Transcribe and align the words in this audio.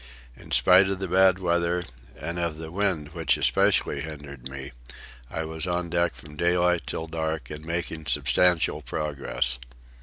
In 0.35 0.49
spite 0.49 0.89
of 0.89 0.97
the 0.97 1.07
bad 1.07 1.37
weather, 1.37 1.83
and 2.19 2.39
of 2.39 2.57
the 2.57 2.71
wind 2.71 3.09
which 3.09 3.37
especially 3.37 4.01
hindered 4.01 4.49
me, 4.49 4.71
I 5.29 5.45
was 5.45 5.67
on 5.67 5.91
deck 5.91 6.15
from 6.15 6.35
daylight 6.37 6.87
till 6.87 7.05
dark 7.05 7.51
and 7.51 7.63
making 7.63 8.07
substantial 8.07 8.81
progress. 8.81 9.59